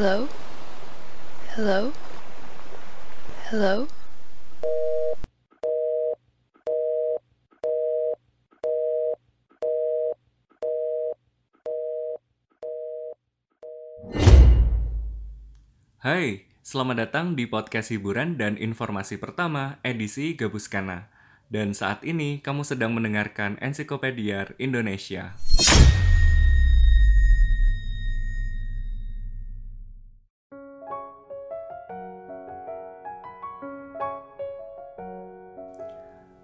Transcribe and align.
Hello? 0.00 0.24
Hello? 1.52 1.92
Hello? 3.52 3.74
Hai, 16.00 16.48
selamat 16.64 16.96
datang 17.04 17.36
di 17.36 17.44
podcast 17.44 17.92
hiburan 17.92 18.40
dan 18.40 18.56
informasi 18.56 19.20
pertama 19.20 19.84
edisi 19.84 20.32
Gabuskana. 20.32 21.12
Dan 21.52 21.76
saat 21.76 22.08
ini 22.08 22.40
kamu 22.40 22.64
sedang 22.64 22.96
mendengarkan 22.96 23.60
Ensiklopedia 23.60 24.48
Indonesia. 24.56 25.36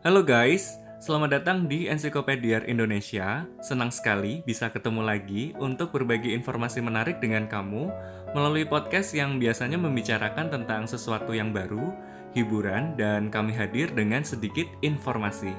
Halo 0.07 0.23
guys, 0.23 0.79
selamat 1.03 1.43
datang 1.43 1.67
di 1.67 1.91
Ensiklopedia 1.91 2.63
Indonesia. 2.71 3.43
Senang 3.59 3.91
sekali 3.91 4.39
bisa 4.47 4.71
ketemu 4.71 5.03
lagi 5.03 5.51
untuk 5.59 5.91
berbagi 5.91 6.31
informasi 6.31 6.79
menarik 6.79 7.19
dengan 7.19 7.51
kamu 7.51 7.91
melalui 8.31 8.63
podcast 8.63 9.11
yang 9.19 9.43
biasanya 9.43 9.75
membicarakan 9.75 10.47
tentang 10.47 10.87
sesuatu 10.87 11.35
yang 11.35 11.51
baru, 11.51 11.91
hiburan, 12.39 12.95
dan 12.95 13.35
kami 13.35 13.51
hadir 13.51 13.91
dengan 13.99 14.23
sedikit 14.23 14.71
informasi. 14.87 15.51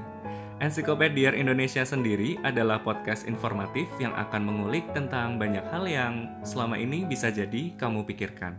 Ensiklopedia 0.63 1.35
Indonesia 1.35 1.83
sendiri 1.83 2.39
adalah 2.47 2.79
podcast 2.79 3.27
informatif 3.27 3.91
yang 3.99 4.15
akan 4.15 4.47
mengulik 4.47 4.87
tentang 4.95 5.35
banyak 5.35 5.67
hal 5.75 5.83
yang 5.91 6.39
selama 6.47 6.79
ini 6.79 7.03
bisa 7.03 7.27
jadi 7.35 7.75
kamu 7.75 8.07
pikirkan. 8.07 8.55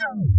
Episode 0.00 0.32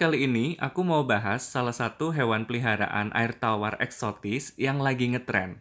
kali 0.00 0.24
ini 0.24 0.56
aku 0.56 0.80
mau 0.80 1.04
bahas 1.04 1.44
salah 1.44 1.76
satu 1.76 2.16
hewan 2.16 2.48
peliharaan 2.48 3.12
air 3.12 3.36
tawar 3.36 3.76
eksotis 3.84 4.56
yang 4.56 4.80
lagi 4.80 5.12
ngetren. 5.12 5.60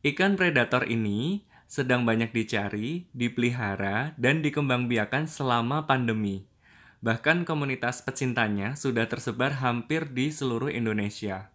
Ikan 0.00 0.40
predator 0.40 0.88
ini 0.88 1.44
sedang 1.68 2.08
banyak 2.08 2.32
dicari, 2.32 3.12
dipelihara, 3.12 4.16
dan 4.16 4.40
dikembangbiakan 4.40 5.28
selama 5.28 5.84
pandemi. 5.84 6.48
Bahkan 7.04 7.44
komunitas 7.44 8.00
pecintanya 8.00 8.72
sudah 8.72 9.04
tersebar 9.04 9.60
hampir 9.60 10.08
di 10.08 10.32
seluruh 10.32 10.72
Indonesia. 10.72 11.52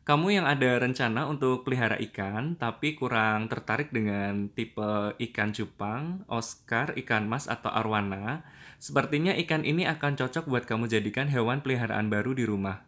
Kamu 0.00 0.32
yang 0.32 0.48
ada 0.48 0.80
rencana 0.80 1.28
untuk 1.28 1.62
pelihara 1.62 2.00
ikan 2.10 2.56
tapi 2.56 2.96
kurang 2.96 3.46
tertarik 3.46 3.92
dengan 3.94 4.48
tipe 4.50 5.14
ikan 5.16 5.52
cupang, 5.52 6.24
Oscar, 6.26 6.96
ikan 6.98 7.28
mas, 7.30 7.46
atau 7.46 7.70
arwana, 7.70 8.42
Sepertinya 8.80 9.36
ikan 9.36 9.68
ini 9.68 9.84
akan 9.84 10.16
cocok 10.16 10.48
buat 10.48 10.64
kamu 10.64 10.88
jadikan 10.88 11.28
hewan 11.28 11.60
peliharaan 11.60 12.08
baru 12.08 12.32
di 12.32 12.48
rumah. 12.48 12.80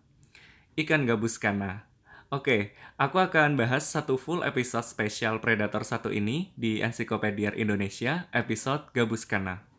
Ikan 0.72 1.05
gabus 1.05 1.37
kana. 1.37 1.84
Oke, 2.33 2.72
aku 2.97 3.21
akan 3.21 3.61
bahas 3.61 3.93
satu 3.93 4.17
full 4.17 4.41
episode 4.41 4.89
spesial 4.89 5.37
Predator 5.45 5.84
satu 5.84 6.09
ini 6.09 6.49
di 6.56 6.81
Ensiklopedia 6.81 7.53
Indonesia 7.53 8.25
episode 8.33 8.89
gabus 8.97 9.28
kana. 9.28 9.72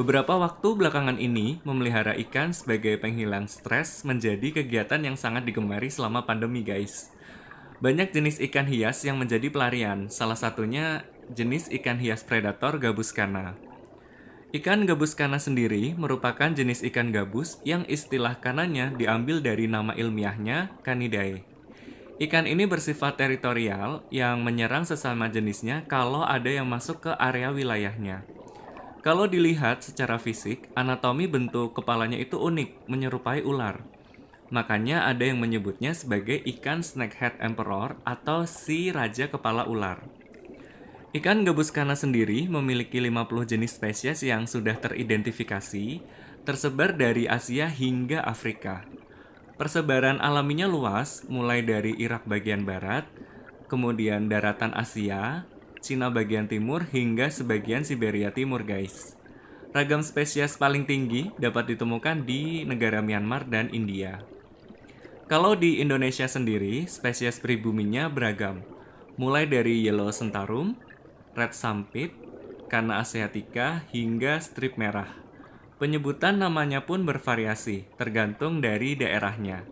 Beberapa 0.00 0.32
waktu 0.40 0.80
belakangan 0.80 1.20
ini, 1.20 1.60
memelihara 1.60 2.16
ikan 2.24 2.56
sebagai 2.56 2.96
penghilang 2.96 3.44
stres 3.52 4.00
menjadi 4.00 4.48
kegiatan 4.64 4.96
yang 4.96 5.12
sangat 5.12 5.44
digemari 5.44 5.92
selama 5.92 6.24
pandemi, 6.24 6.64
guys. 6.64 7.12
Banyak 7.84 8.08
jenis 8.08 8.40
ikan 8.48 8.64
hias 8.64 9.04
yang 9.04 9.20
menjadi 9.20 9.52
pelarian, 9.52 10.08
salah 10.08 10.40
satunya 10.40 11.04
jenis 11.36 11.68
ikan 11.68 12.00
hias 12.00 12.24
predator 12.24 12.80
gabus 12.80 13.12
kana. 13.12 13.60
Ikan 14.56 14.88
gabus 14.88 15.12
kana 15.12 15.36
sendiri 15.36 15.92
merupakan 15.92 16.48
jenis 16.48 16.80
ikan 16.88 17.12
gabus 17.12 17.60
yang 17.68 17.84
istilah 17.84 18.40
kanannya 18.40 18.96
diambil 18.96 19.44
dari 19.44 19.68
nama 19.68 19.92
ilmiahnya 19.92 20.80
Canidae. 20.80 21.44
Ikan 22.16 22.48
ini 22.48 22.64
bersifat 22.64 23.20
teritorial 23.20 24.00
yang 24.08 24.40
menyerang 24.40 24.88
sesama 24.88 25.28
jenisnya 25.28 25.84
kalau 25.84 26.24
ada 26.24 26.48
yang 26.48 26.64
masuk 26.64 27.04
ke 27.04 27.12
area 27.20 27.52
wilayahnya. 27.52 28.39
Kalau 29.00 29.24
dilihat 29.24 29.80
secara 29.80 30.20
fisik, 30.20 30.68
anatomi 30.76 31.24
bentuk 31.24 31.72
kepalanya 31.72 32.20
itu 32.20 32.36
unik, 32.36 32.84
menyerupai 32.84 33.40
ular. 33.40 33.80
Makanya 34.52 35.08
ada 35.08 35.24
yang 35.24 35.40
menyebutnya 35.40 35.96
sebagai 35.96 36.36
ikan 36.44 36.84
snakehead 36.84 37.40
emperor 37.40 37.96
atau 38.04 38.44
si 38.44 38.92
raja 38.92 39.32
kepala 39.32 39.64
ular. 39.64 40.04
Ikan 41.16 41.48
gabus 41.48 41.72
kana 41.72 41.96
sendiri 41.96 42.44
memiliki 42.44 43.00
50 43.00 43.56
jenis 43.56 43.72
spesies 43.80 44.20
yang 44.20 44.44
sudah 44.44 44.76
teridentifikasi, 44.76 46.04
tersebar 46.44 46.92
dari 46.92 47.24
Asia 47.24 47.72
hingga 47.72 48.20
Afrika. 48.20 48.84
Persebaran 49.56 50.20
alaminya 50.20 50.68
luas, 50.68 51.24
mulai 51.24 51.64
dari 51.64 51.96
Irak 51.96 52.28
bagian 52.28 52.68
barat, 52.68 53.08
kemudian 53.64 54.28
daratan 54.28 54.76
Asia, 54.76 55.48
Cina 55.80 56.12
bagian 56.12 56.44
timur, 56.46 56.84
hingga 56.88 57.32
sebagian 57.32 57.82
Siberia 57.82 58.30
timur 58.30 58.62
guys. 58.62 59.16
Ragam 59.72 60.04
spesies 60.04 60.60
paling 60.60 60.84
tinggi 60.84 61.32
dapat 61.40 61.72
ditemukan 61.72 62.28
di 62.28 62.68
negara 62.68 63.00
Myanmar 63.00 63.48
dan 63.48 63.72
India. 63.72 64.20
Kalau 65.30 65.54
di 65.54 65.78
Indonesia 65.78 66.26
sendiri, 66.26 66.90
spesies 66.90 67.38
pribuminya 67.38 68.10
beragam. 68.10 68.66
Mulai 69.14 69.46
dari 69.46 69.78
yellow 69.80 70.10
sentarum, 70.10 70.74
red 71.38 71.54
sampit, 71.54 72.10
kana 72.66 72.98
asiatica, 72.98 73.86
hingga 73.94 74.42
strip 74.42 74.74
merah. 74.74 75.06
Penyebutan 75.80 76.42
namanya 76.42 76.84
pun 76.84 77.08
bervariasi, 77.08 77.88
tergantung 77.96 78.60
dari 78.60 78.98
daerahnya. 78.98 79.64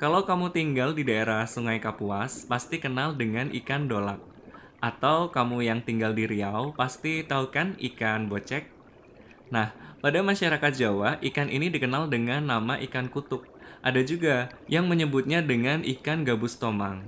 Kalau 0.00 0.24
kamu 0.24 0.54
tinggal 0.54 0.96
di 0.96 1.04
daerah 1.04 1.44
Sungai 1.44 1.76
Kapuas, 1.76 2.48
pasti 2.48 2.80
kenal 2.80 3.18
dengan 3.18 3.52
ikan 3.52 3.90
dolak. 3.90 4.31
Atau 4.82 5.30
kamu 5.30 5.62
yang 5.62 5.80
tinggal 5.86 6.10
di 6.10 6.26
Riau, 6.26 6.74
pasti 6.74 7.22
tahu 7.22 7.54
kan 7.54 7.78
ikan 7.78 8.26
bocek? 8.26 8.66
Nah, 9.54 9.70
pada 10.02 10.18
masyarakat 10.26 10.72
Jawa, 10.74 11.22
ikan 11.22 11.46
ini 11.46 11.70
dikenal 11.70 12.10
dengan 12.10 12.42
nama 12.42 12.82
ikan 12.82 13.06
kutuk. 13.06 13.46
Ada 13.86 14.02
juga 14.02 14.50
yang 14.66 14.90
menyebutnya 14.90 15.38
dengan 15.38 15.86
ikan 15.86 16.26
gabus 16.26 16.58
tomang. 16.58 17.06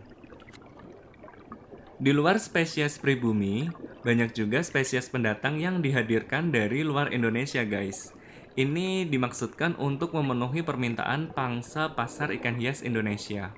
Di 1.98 2.14
luar 2.14 2.38
spesies 2.38 2.94
pribumi, 3.02 3.66
banyak 4.06 4.30
juga 4.38 4.62
spesies 4.62 5.10
pendatang 5.10 5.58
yang 5.58 5.82
dihadirkan 5.82 6.54
dari 6.54 6.86
luar 6.86 7.10
Indonesia, 7.10 7.66
guys. 7.66 8.14
Ini 8.54 9.10
dimaksudkan 9.10 9.74
untuk 9.82 10.14
memenuhi 10.14 10.62
permintaan 10.62 11.34
pangsa 11.34 11.90
pasar 11.98 12.30
ikan 12.38 12.54
hias 12.54 12.86
Indonesia. 12.86 13.50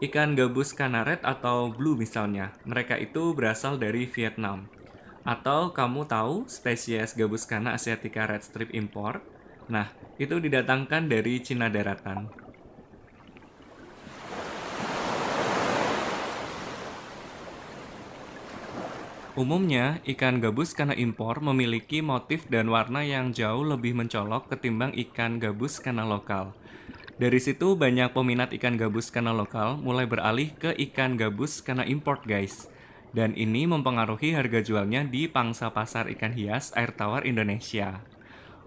Ikan 0.00 0.32
gabus 0.32 0.72
kanaret 0.72 1.20
atau 1.20 1.76
blue 1.76 1.92
misalnya, 1.92 2.56
mereka 2.64 2.96
itu 2.96 3.36
berasal 3.36 3.76
dari 3.76 4.08
Vietnam. 4.08 4.64
Atau 5.28 5.76
kamu 5.76 6.08
tahu 6.08 6.48
spesies 6.48 7.12
gabus 7.12 7.44
kana 7.44 7.76
asiatica 7.76 8.24
red 8.24 8.40
strip 8.40 8.72
import? 8.72 9.20
Nah, 9.68 9.92
itu 10.16 10.40
didatangkan 10.40 11.04
dari 11.04 11.44
Cina 11.44 11.68
daratan. 11.68 12.32
Umumnya, 19.36 20.00
ikan 20.08 20.40
gabus 20.40 20.72
karena 20.72 20.96
impor 20.96 21.44
memiliki 21.44 22.00
motif 22.00 22.48
dan 22.48 22.72
warna 22.72 23.04
yang 23.04 23.36
jauh 23.36 23.68
lebih 23.68 23.92
mencolok 23.92 24.48
ketimbang 24.48 24.96
ikan 24.96 25.36
gabus 25.36 25.76
karena 25.76 26.08
lokal. 26.08 26.56
Dari 27.20 27.36
situ 27.36 27.76
banyak 27.76 28.16
peminat 28.16 28.48
ikan 28.56 28.80
gabus 28.80 29.12
karena 29.12 29.36
lokal 29.36 29.76
mulai 29.76 30.08
beralih 30.08 30.56
ke 30.56 30.72
ikan 30.88 31.20
gabus 31.20 31.60
karena 31.60 31.84
import 31.84 32.24
guys. 32.24 32.72
Dan 33.12 33.36
ini 33.36 33.68
mempengaruhi 33.68 34.32
harga 34.32 34.64
jualnya 34.64 35.04
di 35.04 35.28
pangsa 35.28 35.68
pasar 35.68 36.08
ikan 36.16 36.32
hias 36.32 36.72
air 36.72 36.96
tawar 36.96 37.28
Indonesia. 37.28 38.00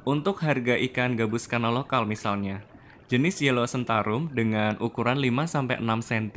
Untuk 0.06 0.46
harga 0.46 0.78
ikan 0.86 1.18
gabus 1.18 1.50
kana 1.50 1.74
lokal 1.74 2.06
misalnya, 2.06 2.62
jenis 3.10 3.42
yellow 3.42 3.66
sentarum 3.66 4.30
dengan 4.30 4.78
ukuran 4.78 5.18
5-6 5.18 5.82
cm 5.82 6.28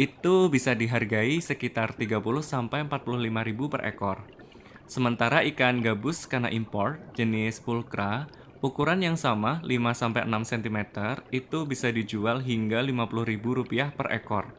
itu 0.00 0.34
bisa 0.48 0.72
dihargai 0.72 1.44
sekitar 1.44 1.92
30-45 1.92 2.72
ribu 3.44 3.68
per 3.68 3.84
ekor. 3.84 4.24
Sementara 4.88 5.44
ikan 5.44 5.84
gabus 5.84 6.24
kana 6.24 6.48
impor 6.48 6.96
jenis 7.12 7.60
pulcra 7.60 8.32
ukuran 8.64 9.04
yang 9.04 9.20
sama 9.20 9.60
5-6 9.60 10.24
cm 10.24 10.78
itu 11.28 11.58
bisa 11.68 11.92
dijual 11.92 12.40
hingga 12.40 12.80
Rp50.000 12.80 13.92
per 13.92 14.08
ekor. 14.08 14.56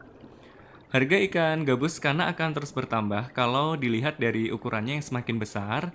Harga 0.94 1.18
ikan 1.26 1.66
gabus 1.66 1.98
kana 1.98 2.30
akan 2.30 2.54
terus 2.54 2.70
bertambah 2.70 3.34
kalau 3.34 3.74
dilihat 3.74 4.22
dari 4.22 4.54
ukurannya 4.54 5.02
yang 5.02 5.06
semakin 5.10 5.42
besar 5.42 5.90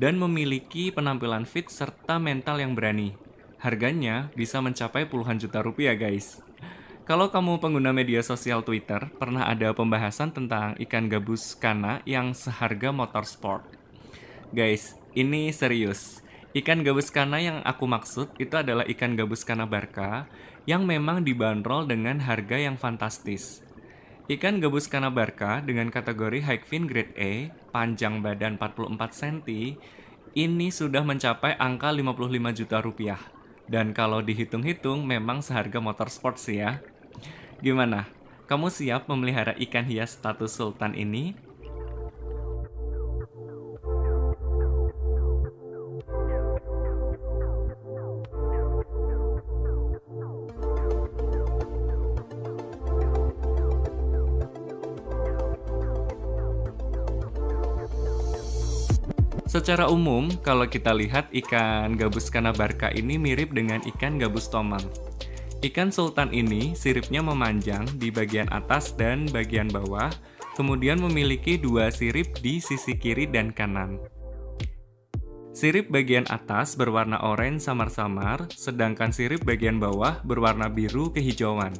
dan 0.00 0.16
memiliki 0.16 0.88
penampilan 0.88 1.44
fit 1.44 1.68
serta 1.68 2.16
mental 2.16 2.56
yang 2.56 2.72
berani. 2.72 3.12
Harganya 3.60 4.32
bisa 4.32 4.64
mencapai 4.64 5.04
puluhan 5.04 5.36
juta 5.36 5.60
rupiah, 5.60 5.92
guys. 5.92 6.40
Kalau 7.04 7.28
kamu 7.28 7.60
pengguna 7.60 7.92
media 7.92 8.24
sosial 8.24 8.64
Twitter, 8.64 9.12
pernah 9.20 9.44
ada 9.44 9.76
pembahasan 9.76 10.32
tentang 10.32 10.72
ikan 10.88 11.12
gabus 11.12 11.52
kana 11.52 12.00
yang 12.08 12.32
seharga 12.32 12.88
motor 12.88 13.28
sport. 13.28 13.68
Guys, 14.56 14.96
ini 15.12 15.52
serius. 15.52 16.24
Ikan 16.52 16.84
gabus 16.84 17.08
kana 17.08 17.40
yang 17.40 17.64
aku 17.64 17.88
maksud 17.88 18.36
itu 18.36 18.52
adalah 18.52 18.84
ikan 18.84 19.16
gabus 19.16 19.40
kana 19.40 19.64
barka 19.64 20.28
yang 20.68 20.84
memang 20.84 21.24
dibanderol 21.24 21.88
dengan 21.88 22.20
harga 22.20 22.60
yang 22.60 22.76
fantastis. 22.76 23.64
Ikan 24.28 24.60
gabus 24.60 24.84
kanabarka 24.84 25.64
dengan 25.64 25.88
kategori 25.88 26.44
Hikefin 26.44 26.84
grade 26.84 27.16
A, 27.16 27.48
panjang 27.72 28.20
badan 28.20 28.60
44 28.60 29.00
cm, 29.16 29.36
ini 30.36 30.68
sudah 30.68 31.00
mencapai 31.00 31.56
angka 31.56 31.88
55 31.88 32.58
juta 32.60 32.78
rupiah. 32.84 33.20
Dan 33.64 33.96
kalau 33.96 34.20
dihitung-hitung 34.20 35.08
memang 35.08 35.40
seharga 35.40 35.80
motor 35.80 36.12
sport 36.12 36.36
sih 36.36 36.60
ya. 36.60 36.84
Gimana? 37.64 38.12
Kamu 38.44 38.68
siap 38.68 39.08
memelihara 39.08 39.56
ikan 39.56 39.88
hias 39.88 40.20
status 40.20 40.52
sultan 40.52 40.92
ini? 40.92 41.32
Secara 59.52 59.84
umum, 59.92 60.32
kalau 60.40 60.64
kita 60.64 60.96
lihat 60.96 61.28
ikan 61.44 61.92
gabus 61.92 62.32
kanabarka 62.32 62.88
ini 62.96 63.20
mirip 63.20 63.52
dengan 63.52 63.84
ikan 63.84 64.16
gabus 64.16 64.48
tomang. 64.48 64.80
Ikan 65.60 65.92
sultan 65.92 66.32
ini 66.32 66.72
siripnya 66.72 67.20
memanjang 67.20 67.84
di 68.00 68.08
bagian 68.08 68.48
atas 68.48 68.96
dan 68.96 69.28
bagian 69.28 69.68
bawah, 69.68 70.08
kemudian 70.56 70.96
memiliki 71.04 71.60
dua 71.60 71.92
sirip 71.92 72.32
di 72.40 72.64
sisi 72.64 72.96
kiri 72.96 73.28
dan 73.28 73.52
kanan. 73.52 74.00
Sirip 75.52 75.92
bagian 75.92 76.24
atas 76.32 76.72
berwarna 76.72 77.20
oranye 77.20 77.60
samar-samar, 77.60 78.48
sedangkan 78.56 79.12
sirip 79.12 79.44
bagian 79.44 79.76
bawah 79.76 80.24
berwarna 80.24 80.72
biru 80.72 81.12
kehijauan. 81.12 81.76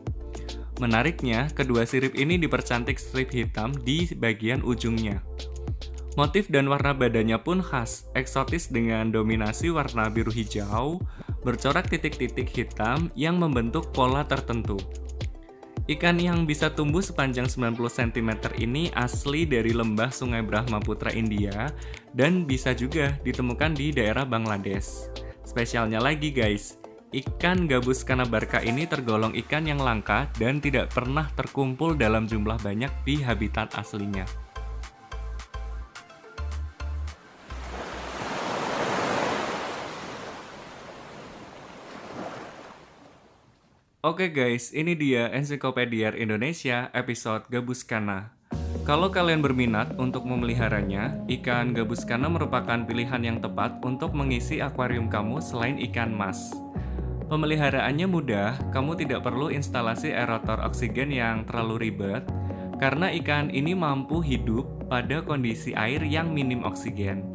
Menariknya, 0.77 1.49
kedua 1.57 1.89
sirip 1.89 2.21
ini 2.21 2.37
dipercantik 2.37 3.01
strip 3.01 3.33
hitam 3.33 3.73
di 3.73 4.13
bagian 4.13 4.61
ujungnya. 4.61 5.25
Motif 6.13 6.53
dan 6.53 6.69
warna 6.69 6.93
badannya 6.93 7.41
pun 7.41 7.65
khas, 7.65 8.05
eksotis 8.13 8.69
dengan 8.69 9.09
dominasi 9.09 9.73
warna 9.73 10.13
biru 10.13 10.29
hijau, 10.29 11.01
bercorak 11.41 11.89
titik-titik 11.89 12.53
hitam 12.53 13.09
yang 13.17 13.41
membentuk 13.41 13.89
pola 13.97 14.21
tertentu. 14.29 14.77
Ikan 15.89 16.21
yang 16.21 16.45
bisa 16.47 16.71
tumbuh 16.71 17.03
sepanjang 17.03 17.49
90 17.51 17.81
cm 17.91 18.31
ini 18.61 18.93
asli 18.95 19.49
dari 19.49 19.75
lembah 19.75 20.15
Sungai 20.15 20.45
Brahmaputra 20.45 21.11
India 21.11 21.73
dan 22.15 22.45
bisa 22.47 22.71
juga 22.71 23.17
ditemukan 23.27 23.75
di 23.75 23.91
daerah 23.91 24.23
Bangladesh. 24.23 25.11
Spesialnya 25.43 25.99
lagi 25.99 26.31
guys, 26.31 26.79
ikan 27.11 27.67
gabus 27.67 28.07
kanabarka 28.07 28.63
ini 28.63 28.87
tergolong 28.87 29.35
ikan 29.43 29.67
yang 29.67 29.83
langka 29.83 30.31
dan 30.39 30.63
tidak 30.63 30.95
pernah 30.95 31.27
terkumpul 31.35 31.99
dalam 31.99 32.31
jumlah 32.31 32.63
banyak 32.63 32.93
di 33.03 33.19
habitat 33.19 33.75
aslinya. 33.75 34.52
Oke 44.03 44.35
guys, 44.35 44.75
ini 44.75 44.99
dia 44.99 45.31
Ensiklopedia 45.31 46.11
Indonesia 46.11 46.91
episode 46.91 47.47
Gabus 47.47 47.87
Kana. 47.87 48.35
Kalau 48.83 49.15
kalian 49.15 49.39
berminat 49.39 49.95
untuk 49.95 50.27
memeliharanya, 50.27 51.23
ikan 51.31 51.71
gabus 51.71 52.03
kana 52.03 52.27
merupakan 52.27 52.83
pilihan 52.83 53.23
yang 53.23 53.39
tepat 53.39 53.79
untuk 53.87 54.11
mengisi 54.11 54.59
akuarium 54.59 55.07
kamu 55.07 55.39
selain 55.39 55.79
ikan 55.87 56.11
mas. 56.11 56.51
Pemeliharaannya 57.31 58.11
mudah, 58.11 58.59
kamu 58.75 58.99
tidak 58.99 59.23
perlu 59.23 59.55
instalasi 59.55 60.11
aerator 60.11 60.59
oksigen 60.67 61.15
yang 61.15 61.47
terlalu 61.47 61.87
ribet, 61.87 62.27
karena 62.83 63.07
ikan 63.23 63.55
ini 63.55 63.71
mampu 63.71 64.19
hidup 64.19 64.67
pada 64.91 65.23
kondisi 65.23 65.79
air 65.79 66.03
yang 66.03 66.35
minim 66.35 66.67
oksigen. 66.67 67.31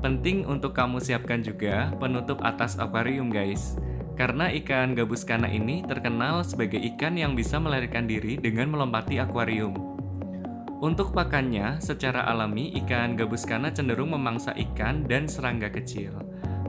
Penting 0.00 0.48
untuk 0.48 0.72
kamu 0.72 1.04
siapkan 1.04 1.44
juga 1.44 1.92
penutup 2.00 2.40
atas 2.40 2.80
akuarium 2.80 3.28
guys 3.28 3.76
karena 4.18 4.50
ikan 4.58 4.98
gabus 4.98 5.22
kana 5.22 5.46
ini 5.46 5.86
terkenal 5.86 6.42
sebagai 6.42 6.82
ikan 6.92 7.14
yang 7.14 7.38
bisa 7.38 7.62
melarikan 7.62 8.10
diri 8.10 8.34
dengan 8.34 8.74
melompati 8.74 9.22
akuarium. 9.22 9.78
Untuk 10.82 11.14
pakannya, 11.14 11.78
secara 11.78 12.26
alami 12.26 12.74
ikan 12.82 13.14
gabus 13.14 13.46
kana 13.46 13.70
cenderung 13.70 14.10
memangsa 14.10 14.50
ikan 14.58 15.06
dan 15.06 15.30
serangga 15.30 15.70
kecil. 15.70 16.18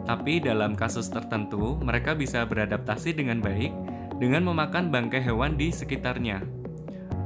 Tapi 0.06 0.42
dalam 0.42 0.78
kasus 0.78 1.10
tertentu, 1.10 1.78
mereka 1.81 2.13
bisa 2.13 2.46
beradaptasi 2.46 3.18
dengan 3.18 3.42
baik 3.42 3.74
dengan 4.22 4.45
memakan 4.45 4.94
bangkai 4.94 5.22
hewan 5.22 5.57
di 5.57 5.74
sekitarnya. 5.74 6.45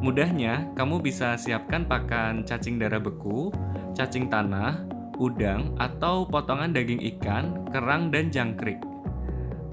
Mudahnya, 0.03 0.71
kamu 0.75 0.99
bisa 0.99 1.35
siapkan 1.39 1.87
pakan 1.87 2.43
cacing 2.43 2.75
darah 2.75 2.99
beku, 2.99 3.51
cacing 3.95 4.27
tanah, 4.27 4.83
udang, 5.15 5.75
atau 5.79 6.27
potongan 6.27 6.75
daging 6.75 6.99
ikan, 7.15 7.63
kerang, 7.71 8.11
dan 8.11 8.27
jangkrik. 8.27 8.92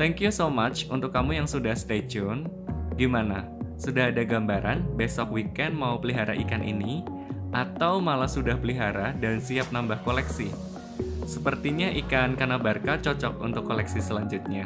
Thank 0.00 0.24
you 0.24 0.32
so 0.32 0.48
much 0.48 0.88
untuk 0.88 1.12
kamu 1.12 1.44
yang 1.44 1.44
sudah 1.44 1.76
stay 1.76 2.00
tune. 2.00 2.48
Gimana? 2.96 3.44
Sudah 3.76 4.08
ada 4.08 4.24
gambaran 4.24 4.96
besok 4.96 5.28
weekend 5.28 5.76
mau 5.76 6.00
pelihara 6.00 6.32
ikan 6.40 6.64
ini? 6.64 7.04
Atau 7.52 8.00
malah 8.00 8.24
sudah 8.24 8.56
pelihara 8.56 9.12
dan 9.20 9.44
siap 9.44 9.68
nambah 9.68 10.00
koleksi? 10.00 10.48
Sepertinya 11.28 11.92
ikan 12.00 12.32
kanabarka 12.32 12.96
cocok 13.04 13.44
untuk 13.44 13.68
koleksi 13.68 14.00
selanjutnya. 14.00 14.64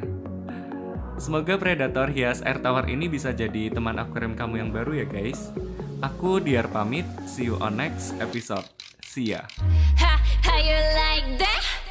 Semoga 1.19 1.59
predator 1.59 2.15
hias 2.15 2.39
air 2.47 2.63
tawar 2.63 2.87
ini 2.87 3.11
bisa 3.11 3.35
jadi 3.35 3.75
teman 3.75 3.99
akuarium 3.99 4.39
kamu 4.39 4.63
yang 4.63 4.71
baru 4.71 5.03
ya 5.03 5.07
guys. 5.11 5.51
Aku 5.99 6.39
Diar 6.39 6.71
pamit, 6.71 7.11
see 7.27 7.51
you 7.51 7.59
on 7.59 7.75
next 7.75 8.15
episode. 8.23 8.71
See 9.03 9.35
ya. 9.35 9.43
Ha, 9.99 10.15
how 10.47 10.63
you 10.63 10.79
like 10.95 11.43
that? 11.43 11.84